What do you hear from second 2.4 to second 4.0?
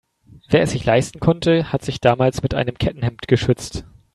mit einem Kettenhemd geschützt.